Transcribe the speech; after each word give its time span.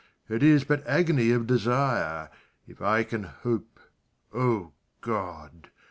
It 0.27 0.41
is 0.41 0.63
but 0.63 0.81
agony 0.87 1.29
of 1.29 1.45
desire: 1.45 2.31
If 2.67 2.81
I 2.81 3.03
can 3.03 3.21
hope 3.21 3.79
Oh 4.33 4.73
God! 4.99 5.69